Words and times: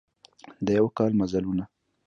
د 0.65 0.67
یوه 0.77 0.91
کال 0.97 1.11
مزلونه 1.21 1.65